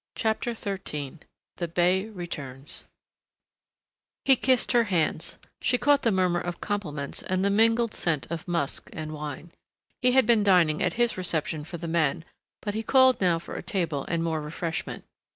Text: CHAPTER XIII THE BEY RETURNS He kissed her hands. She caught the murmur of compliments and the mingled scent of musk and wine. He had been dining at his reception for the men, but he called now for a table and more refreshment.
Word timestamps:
CHAPTER 0.15 0.55
XIII 0.55 1.19
THE 1.57 1.67
BEY 1.67 2.09
RETURNS 2.09 2.85
He 4.25 4.35
kissed 4.35 4.71
her 4.71 4.85
hands. 4.85 5.37
She 5.61 5.77
caught 5.77 6.01
the 6.01 6.11
murmur 6.11 6.39
of 6.39 6.59
compliments 6.59 7.21
and 7.21 7.45
the 7.45 7.51
mingled 7.51 7.93
scent 7.93 8.25
of 8.31 8.47
musk 8.47 8.89
and 8.93 9.11
wine. 9.13 9.51
He 10.01 10.13
had 10.13 10.25
been 10.25 10.43
dining 10.43 10.81
at 10.81 10.95
his 10.95 11.19
reception 11.19 11.63
for 11.63 11.77
the 11.77 11.87
men, 11.87 12.25
but 12.63 12.73
he 12.73 12.81
called 12.81 13.21
now 13.21 13.37
for 13.37 13.53
a 13.53 13.61
table 13.61 14.05
and 14.07 14.23
more 14.23 14.41
refreshment. 14.41 15.03